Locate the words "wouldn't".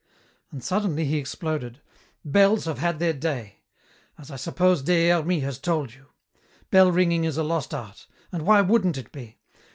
8.61-8.97